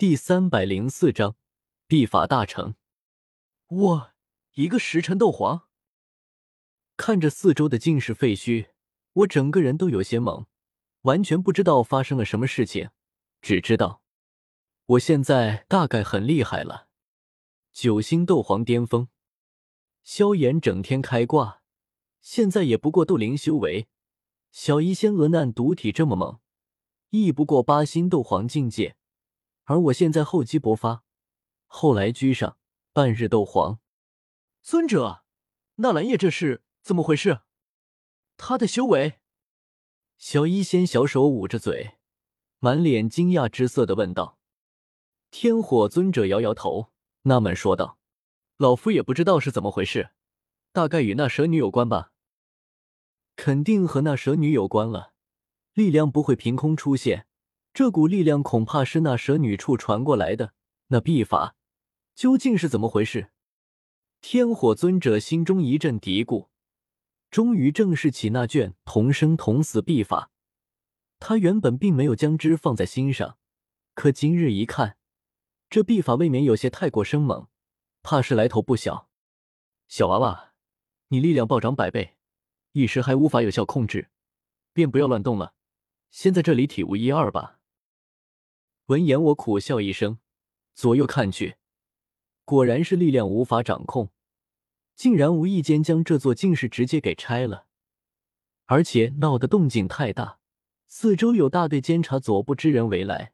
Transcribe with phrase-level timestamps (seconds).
[0.00, 1.36] 第三百零四章，
[1.86, 2.74] 秘法大成。
[3.68, 4.12] 我
[4.54, 5.68] 一个时辰斗皇，
[6.96, 8.68] 看着四周的尽是废墟，
[9.12, 10.46] 我整个人都有些懵，
[11.02, 12.88] 完全不知道发生了什么事情，
[13.42, 14.00] 只知道
[14.86, 16.88] 我现在大概很厉害了。
[17.70, 19.08] 九星斗皇巅峰，
[20.02, 21.60] 萧炎整天开挂，
[22.22, 23.86] 现在也不过斗灵修为。
[24.50, 26.40] 小医仙娥难毒体这么猛，
[27.10, 28.96] 亦不过八星斗皇境界。
[29.70, 31.04] 而我现在厚积薄发，
[31.68, 32.58] 后来居上，
[32.92, 33.78] 半日斗皇。
[34.62, 35.22] 尊者，
[35.76, 37.42] 纳兰叶这是怎么回事？
[38.36, 39.20] 他的修为？
[40.18, 41.98] 小医仙小手捂着嘴，
[42.58, 44.40] 满脸惊讶之色的问道。
[45.30, 46.90] 天火尊者摇摇头，
[47.22, 47.96] 纳闷说道
[48.58, 50.10] ：“老夫也不知道是怎么回事，
[50.72, 52.10] 大概与那蛇女有关吧。
[53.36, 55.12] 肯定和那蛇女有关了，
[55.74, 57.28] 力量不会凭空出现。”
[57.72, 60.54] 这股力量恐怕是那蛇女处传过来的。
[60.88, 61.54] 那秘法
[62.14, 63.30] 究竟是怎么回事？
[64.20, 66.48] 天火尊者心中一阵嘀咕，
[67.30, 70.30] 终于正视起那卷同生同死秘法。
[71.20, 73.38] 他原本并没有将之放在心上，
[73.94, 74.96] 可今日一看，
[75.68, 77.46] 这秘法未免有些太过生猛，
[78.02, 79.08] 怕是来头不小。
[79.86, 80.54] 小娃娃，
[81.08, 82.16] 你力量暴涨百倍，
[82.72, 84.10] 一时还无法有效控制，
[84.72, 85.54] 便不要乱动了，
[86.10, 87.59] 先在这里体悟一二吧。
[88.90, 90.18] 闻言，我苦笑一声，
[90.74, 91.54] 左右看去，
[92.44, 94.10] 果然是力量无法掌控，
[94.96, 97.68] 竟然无意间将这座净室直接给拆了，
[98.64, 100.40] 而且闹得动静太大，
[100.88, 103.32] 四周有大队监察左部之人围来，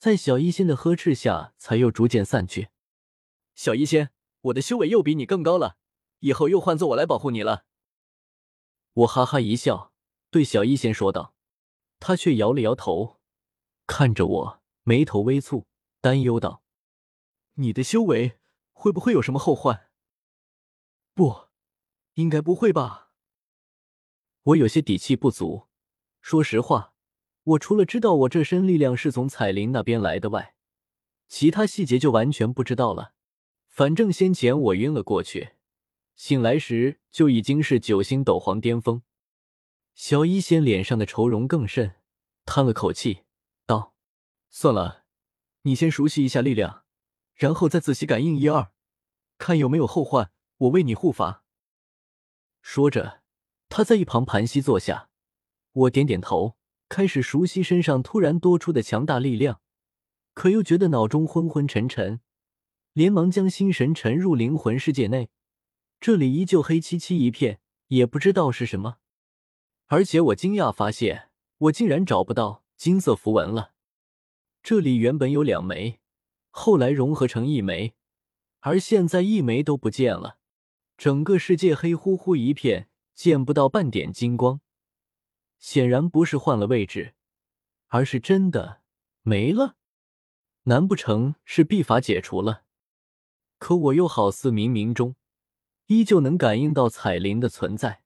[0.00, 2.70] 在小医仙的呵斥下，才又逐渐散去。
[3.54, 4.10] 小医仙，
[4.40, 5.76] 我的修为又比你更高了，
[6.18, 7.66] 以后又换做我来保护你了。
[8.94, 9.92] 我哈哈一笑，
[10.32, 11.36] 对小医仙说道，
[12.00, 13.20] 他却摇了摇头，
[13.86, 14.61] 看着我。
[14.84, 15.66] 眉头微蹙，
[16.00, 16.62] 担忧道
[17.54, 18.38] ：“你的修为
[18.72, 19.88] 会不会有什么后患
[21.14, 21.48] ？”“不，
[22.14, 23.12] 应该不会吧。”
[24.44, 25.68] 我有些底气不足。
[26.20, 26.94] 说实话，
[27.44, 30.56] 我除了知道我这身力量是从彩铃那边来的外，
[31.28, 33.14] 其他细节就完全不知道了。
[33.68, 35.50] 反正先前我晕了过去，
[36.14, 39.02] 醒来时就已经是九星斗皇巅峰。
[39.94, 41.96] 小医仙脸上的愁容更甚，
[42.44, 43.22] 叹了口气。
[44.54, 45.06] 算了，
[45.62, 46.84] 你先熟悉一下力量，
[47.34, 48.70] 然后再仔细感应一二，
[49.38, 51.42] 看有没有后患，我为你护法。
[52.60, 53.22] 说着，
[53.70, 55.08] 他在一旁盘膝坐下。
[55.72, 56.58] 我点点头，
[56.90, 59.62] 开始熟悉身上突然多出的强大力量，
[60.34, 62.20] 可又觉得脑中昏昏沉沉，
[62.92, 65.30] 连忙将心神沉入灵魂世界内。
[65.98, 68.98] 这里依旧黑漆漆一片，也不知道是什么。
[69.86, 73.70] 而且我惊讶发现，我竟然找不到金色符文了。
[74.62, 75.98] 这里原本有两枚，
[76.50, 77.94] 后来融合成一枚，
[78.60, 80.38] 而现在一枚都不见了。
[80.96, 84.60] 整个世界黑乎乎一片，见不到半点金光。
[85.58, 87.14] 显然不是换了位置，
[87.88, 88.82] 而是真的
[89.22, 89.76] 没了。
[90.64, 92.62] 难不成是秘法解除了？
[93.58, 95.16] 可我又好似冥冥中
[95.86, 98.02] 依旧能感应到彩铃的存在。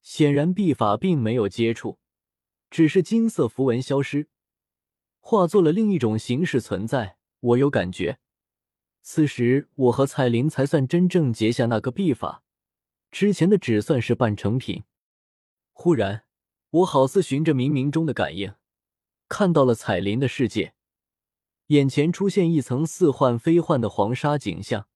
[0.00, 1.98] 显然秘法并没有接触，
[2.70, 4.28] 只是金色符文消失。
[5.30, 7.16] 化作了另一种形式存在。
[7.38, 8.18] 我有感觉，
[9.00, 12.42] 此时我和彩铃才算真正结下那个秘法，
[13.12, 14.82] 之前的只算是半成品。
[15.72, 16.24] 忽然，
[16.70, 18.54] 我好似循着冥冥中的感应，
[19.28, 20.74] 看到了彩铃的世界，
[21.68, 24.88] 眼前出现一层似幻非幻的黄沙景象。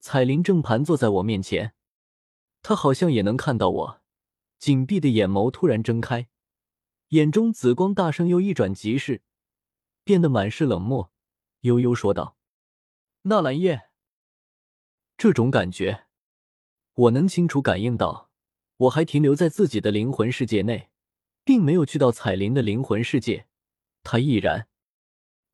[0.00, 1.74] 彩铃正盘坐在我面前，
[2.60, 4.00] 她好像也能看到我，
[4.58, 6.26] 紧闭的眼眸突然睁开，
[7.10, 9.22] 眼中紫光大盛，又一转即逝。
[10.10, 11.12] 变得满是冷漠，
[11.60, 12.36] 悠悠说道
[13.30, 13.90] ：“纳兰叶，
[15.16, 16.06] 这种感觉，
[16.94, 18.28] 我能清楚感应到。
[18.78, 20.90] 我还停留在自己的灵魂世界内，
[21.44, 23.46] 并没有去到彩铃的灵魂世界。
[24.02, 24.66] 他亦然。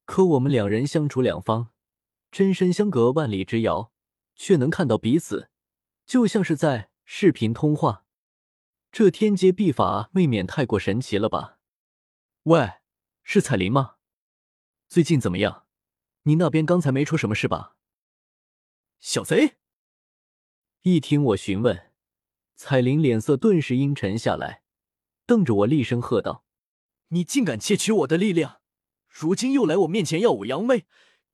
[0.06, 1.68] 可我们两人相处两方，
[2.30, 3.92] 真身相隔万里之遥，
[4.34, 5.50] 却能看到彼此，
[6.06, 8.06] 就像是在视频通话。
[8.90, 11.58] 这天阶秘法未免太过神奇了吧？
[12.44, 12.76] 喂，
[13.22, 13.95] 是彩铃吗？”
[14.88, 15.66] 最近怎么样？
[16.22, 17.76] 你那边刚才没出什么事吧？
[19.00, 19.56] 小贼！
[20.82, 21.92] 一听我询问，
[22.54, 24.62] 彩铃脸色顿时阴沉下来，
[25.26, 26.44] 瞪着我厉声喝道
[27.08, 28.60] ：“你竟敢窃取我的力量！
[29.08, 30.86] 如今又来我面前耀武扬威，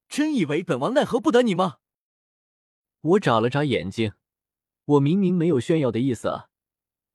[0.08, 1.78] 真以为本王奈何不得你吗？”
[3.02, 4.14] 我眨了眨眼睛，
[4.84, 6.48] 我明明没有炫耀的意思啊，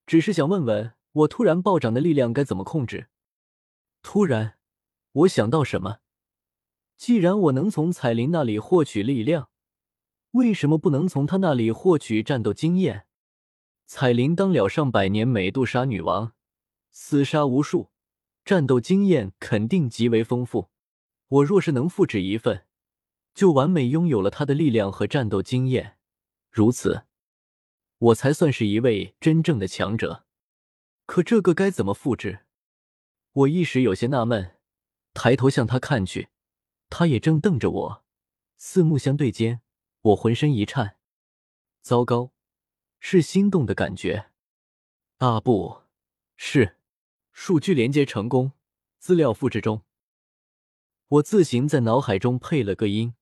[0.05, 3.09] 只是想问问我突然暴涨的力量该怎么控制。
[4.03, 4.59] 突然，
[5.11, 5.99] 我想到什么。
[6.97, 9.49] 既然我能从彩铃那里获取力量，
[10.31, 13.05] 为什么不能从她那里获取战斗经验？
[13.85, 16.33] 彩铃当了上百年美杜莎女王，
[16.93, 17.91] 厮杀无数，
[18.43, 20.69] 战斗经验肯定极为丰富。
[21.27, 22.65] 我若是能复制一份，
[23.33, 25.97] 就完美拥有了她的力量和战斗经验。
[26.49, 27.03] 如此，
[27.99, 30.25] 我才算是一位真正的强者。
[31.05, 32.39] 可这个该怎么复制？
[33.31, 34.55] 我一时有些纳闷，
[35.13, 36.29] 抬头向他看去，
[36.89, 38.03] 他也正瞪着我，
[38.57, 39.61] 四目相对间，
[40.01, 40.97] 我浑身一颤。
[41.81, 42.31] 糟糕，
[42.99, 44.31] 是心动的感觉。
[45.17, 45.83] 啊，不
[46.35, 46.77] 是，
[47.31, 48.53] 数据连接成功，
[48.99, 49.83] 资料复制中。
[51.07, 53.15] 我自行在脑海中配了个音，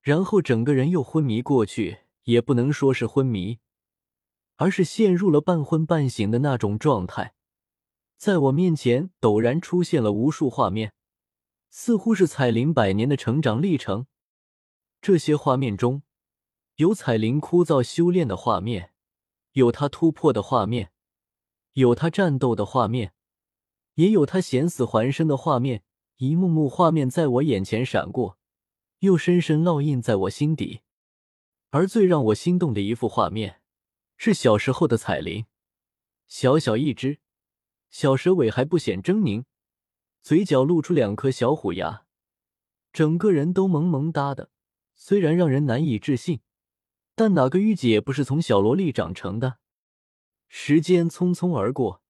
[0.00, 3.58] 然后整个人又昏迷过去，也不能说是昏迷。
[4.56, 7.34] 而是陷入了半昏半醒的那种状态，
[8.16, 10.94] 在我面前陡然出现了无数画面，
[11.76, 14.06] 似乎是彩铃百年的成长历程。
[15.02, 16.04] 这些画面中
[16.76, 18.92] 有彩铃枯燥修炼的画面，
[19.54, 20.92] 有她突破的画面，
[21.72, 23.12] 有她战斗的画面，
[23.94, 25.82] 也有他险死还生的画面。
[26.18, 28.38] 一幕幕画面在我眼前闪过，
[29.00, 30.82] 又深深烙印在我心底。
[31.70, 33.60] 而最让我心动的一幅画面。
[34.16, 35.46] 是小时候的彩铃，
[36.28, 37.18] 小小一只，
[37.90, 39.44] 小蛇尾还不显狰狞，
[40.24, 42.06] 嘴角露出两颗小虎牙，
[42.94, 44.48] 整个人都萌萌哒的。
[44.94, 46.40] 虽然让人难以置信，
[47.14, 49.58] 但哪个御姐不是从小萝莉长成的？
[50.48, 52.00] 时间匆匆而过，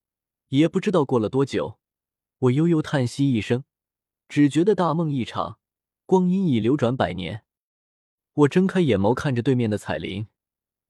[0.47, 1.77] 也不知道过了多久，
[2.39, 3.65] 我悠悠叹息一声，
[4.29, 5.59] 只觉得大梦一场，
[6.05, 7.43] 光阴已流转百年。
[8.31, 10.29] 我睁开眼眸，看着对面的彩铃。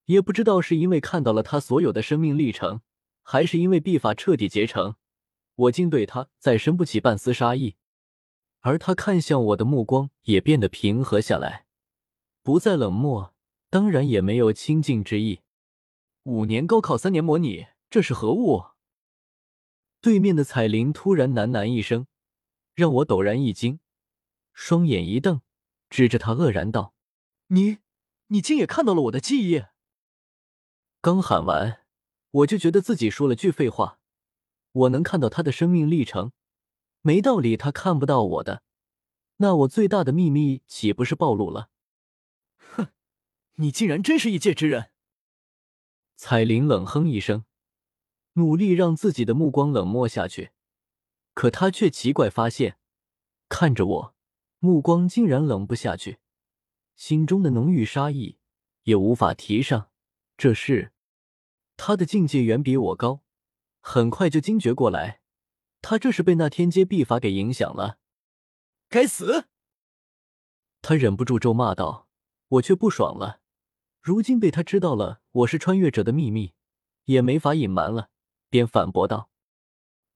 [0.06, 2.82] 也不知道是因为看到了他所有的生命历程，
[3.24, 4.96] 还是因为秘法彻底结成，
[5.56, 7.76] 我竟对他再生不起半丝杀意，
[8.60, 11.66] 而他看向我的目光也变得平和下来，
[12.44, 13.34] 不再冷漠，
[13.70, 15.42] 当然也没有亲近之意。
[16.24, 18.66] 五年高考三年模拟，这是何物？
[20.02, 22.08] 对面的彩铃突然喃喃一声，
[22.74, 23.80] 让我陡然一惊，
[24.54, 25.42] 双眼一瞪，
[25.90, 26.94] 指着他愕然道
[27.48, 27.78] ：“你，
[28.28, 29.64] 你竟也看到了我的记忆？”
[31.02, 31.82] 刚喊完，
[32.32, 34.00] 我就觉得自己说了句废话。
[34.76, 36.34] 我能看到他的生命历程，
[37.02, 38.62] 没道理他看不到我的。
[39.38, 41.70] 那我最大的秘密岂不是暴露了？
[42.58, 42.88] 哼，
[43.56, 44.92] 你竟然真是异界之人！
[46.18, 47.46] 彩铃冷哼一声，
[48.34, 50.52] 努力让自己的目光冷漠下去，
[51.34, 52.78] 可他却奇怪发现，
[53.48, 54.16] 看着我，
[54.60, 56.20] 目光竟然冷不下去，
[56.96, 58.38] 心中的浓郁杀意
[58.84, 59.90] 也无法提上。
[60.38, 60.92] 这是。
[61.78, 63.25] 他的境界远比我高，
[63.88, 65.22] 很快就惊觉过来，
[65.80, 68.00] 他这是被那天阶秘法给影响了。
[68.90, 69.48] 该死！
[70.82, 72.08] 他忍不住咒骂道，
[72.48, 73.42] 我却不爽了。
[74.02, 76.56] 如今被他知道了我是穿越者的秘密，
[77.04, 78.10] 也没法隐瞒了，
[78.50, 79.30] 便反驳道：“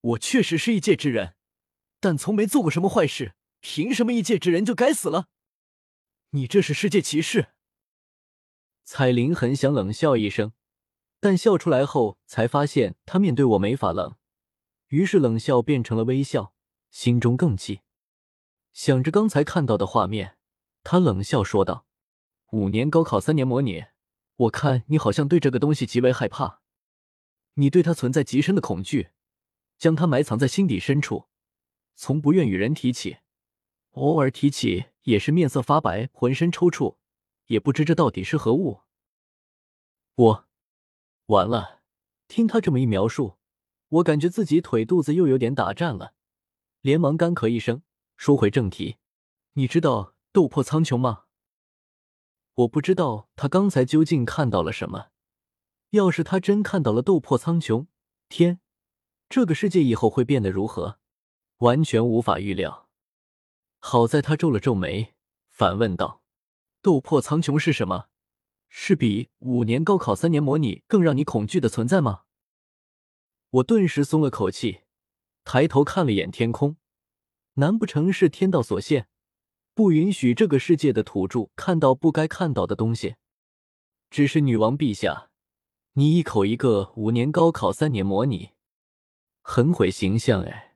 [0.01, 1.35] 我确实是异界之人，
[1.99, 5.27] 但从没做过什么坏事，凭什么异界之人就该死了？
[6.31, 7.49] 你这是世界歧视！”
[8.83, 10.53] 彩铃很想冷笑一声。
[11.21, 14.15] 但笑出来后，才发现他面对我没法冷，
[14.87, 16.53] 于是冷笑变成了微笑，
[16.89, 17.81] 心中更气。
[18.71, 20.37] 想着刚才看到的画面，
[20.83, 21.85] 他冷笑说道
[22.53, 23.85] ：“五年高考三年模拟，
[24.37, 26.61] 我看你好像对这个东西极为害怕，
[27.55, 29.09] 你对它存在极深的恐惧，
[29.77, 31.27] 将它埋藏在心底深处，
[31.95, 33.17] 从不愿与人提起，
[33.91, 36.95] 偶尔提起也是面色发白，浑身抽搐，
[37.47, 38.83] 也不知这到底是何物。”
[40.15, 40.48] 我。
[41.29, 41.81] 完了，
[42.27, 43.37] 听他这么一描述，
[43.89, 46.15] 我感觉自己腿肚子又有点打颤了，
[46.81, 47.83] 连忙干咳一声，
[48.17, 48.97] 说回正题。
[49.53, 51.25] 你知道斗破苍穹吗？
[52.55, 55.09] 我不知道他刚才究竟看到了什么。
[55.91, 57.85] 要是他真看到了斗破苍穹，
[58.27, 58.59] 天，
[59.29, 60.97] 这个世界以后会变得如何？
[61.57, 62.89] 完全无法预料。
[63.77, 65.13] 好在他皱了皱眉，
[65.51, 66.23] 反问道
[66.81, 68.08] ：“斗破苍穹是什么？”
[68.69, 72.21] 是比五年高考三年模拟更让你恐惧的存在吗？
[73.49, 74.81] 我顿时松了口气，
[75.43, 76.77] 抬头看了眼天空，
[77.55, 79.07] 难不成是天道所限，
[79.73, 83.15] 不允许这个世界的土著看到不该看到的东西？
[84.11, 85.31] 只是女王陛下，
[85.93, 88.51] 你一口一个五年高考三年模拟，
[89.41, 90.68] 很毁形象哎。